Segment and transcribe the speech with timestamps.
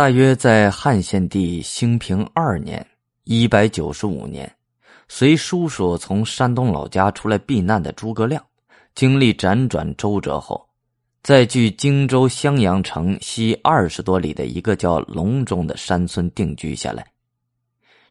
[0.00, 2.84] 大约在汉献帝兴平二年
[3.24, 4.50] （一百九十五年），
[5.08, 8.42] 随叔叔从山东老家出来避难的诸葛亮，
[8.94, 10.66] 经历辗转周折后，
[11.22, 17.06] 在距荆州襄阳城西二十多里的一个叫隆中的山村定居下来。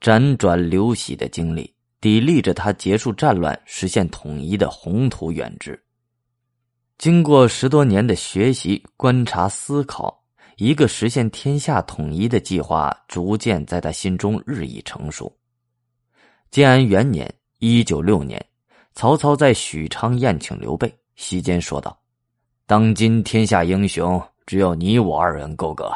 [0.00, 1.68] 辗转流徙的经历，
[2.00, 5.82] 砥砺着他结束战乱、实现统一的宏图远志。
[6.96, 10.21] 经过十多年的学习、观察、思考。
[10.62, 15.36] 一个实现天下统一的计划逐渐在他心中日益成熟。
[16.52, 18.40] 建安元年（一九六年），
[18.94, 22.00] 曹操在许昌宴请刘备，席间说道
[22.64, 25.92] ：“当今天下英雄，只有你我二人够格。”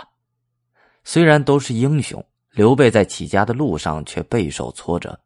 [1.05, 5.17] 虽然都是英雄，刘备在起家的路上却备受挫折。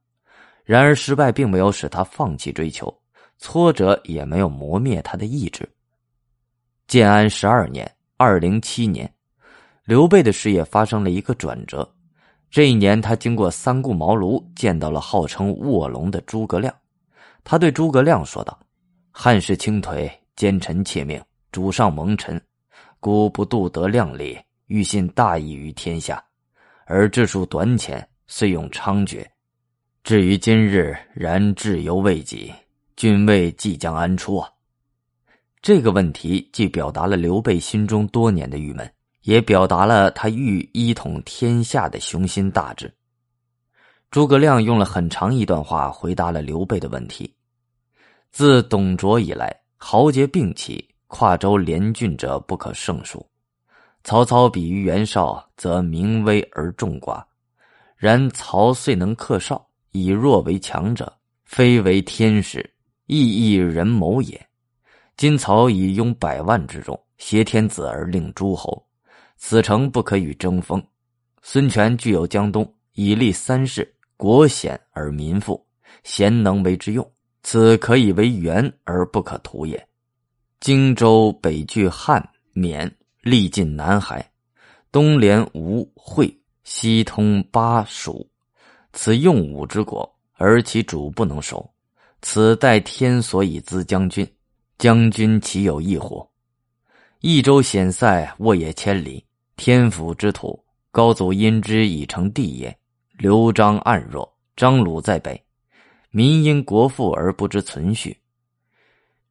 [0.65, 2.95] 然而，失败并没有使他放弃追求，
[3.39, 5.67] 挫折也没有磨灭他的意志。
[6.87, 9.11] 建安十二年（二零七年）。
[9.91, 11.93] 刘备的事业发生了一个转折。
[12.48, 16.73] 这一年，他经过三顾茅庐，见到了号称卧龙的诸葛亮。
[17.42, 18.56] 他对诸葛亮说道
[19.11, 21.20] ：“汉室倾颓，奸臣窃命，
[21.51, 22.41] 主上蒙尘，
[23.01, 26.25] 孤不度得量力，欲信大义于天下。
[26.84, 29.27] 而治术短浅，遂用猖獗。
[30.05, 32.55] 至于今日，然志犹未己，
[32.95, 34.48] 君位即将安出啊？”
[35.61, 38.89] 这个问题既表达了刘备心中多年的郁闷。
[39.23, 42.93] 也表达了他欲一统天下的雄心大志。
[44.11, 47.33] 诸葛亮用了很长一段话回答了刘备的问题。
[48.33, 53.25] 自董卓以来，豪杰并起，跨州连郡者不可胜数。
[54.03, 57.23] 曹操比于袁绍，则名威而众寡；
[57.97, 61.13] 然曹遂能克绍，以弱为强者，
[61.45, 62.69] 非为天时，
[63.07, 64.41] 亦亦人谋也。
[65.17, 68.83] 今曹以拥百万之众，挟天子而令诸侯。
[69.42, 70.80] 此诚不可与争锋。
[71.42, 75.66] 孙权具有江东，以立三世，国险而民富，
[76.05, 77.11] 贤能为之用。
[77.42, 79.89] 此可以为援而不可图也。
[80.61, 84.30] 荆州北据汉、缅，历尽南海，
[84.92, 88.29] 东连吴、会，西通巴蜀。
[88.92, 91.68] 此用武之国，而其主不能守。
[92.20, 94.30] 此待天所以资将军，
[94.77, 96.29] 将军岂有异乎？
[97.20, 99.24] 益州险塞，沃野千里。
[99.63, 100.59] 天府之土，
[100.91, 102.75] 高祖因之以成帝也。
[103.19, 104.27] 刘璋暗弱，
[104.57, 105.39] 张鲁在北，
[106.09, 108.17] 民因国富而不知存续。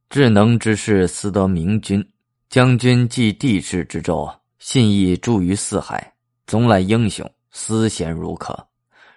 [0.07, 2.07] 智能之士思得明君，
[2.47, 6.13] 将军继帝室之胄，信义著于四海，
[6.45, 8.55] 总揽英雄，思贤如渴。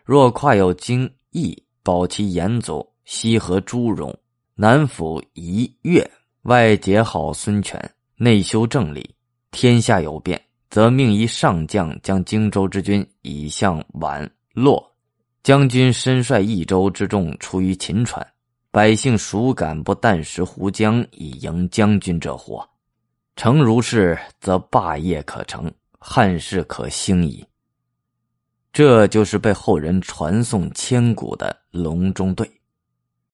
[0.07, 4.19] 若跨有荆益，保其延祖，西河诸戎，
[4.55, 6.11] 南抚夷越，
[6.45, 7.79] 外结好孙权，
[8.17, 9.15] 内修正理，
[9.51, 10.43] 天下有变。
[10.73, 14.83] 则命一上将将荆州之军以向宛洛，
[15.43, 18.27] 将军身率益州之众出于秦川，
[18.71, 22.59] 百姓孰敢不啖食胡浆以迎将军者乎？
[23.37, 27.45] 诚如是，则霸业可成，汉室可兴矣。
[28.73, 32.51] 这就是被后人传颂千古的隆中对。